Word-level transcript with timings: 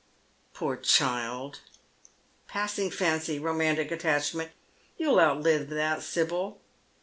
"Poor 0.55 0.77
child! 0.77 1.59
Passing 2.47 2.89
fancy— 2.89 3.37
romantic 3.39 3.91
attachment. 3.91 4.49
You'll 4.97 5.19
outlive 5.19 5.69
that, 5.69 5.99
Si])yl." 5.99 6.57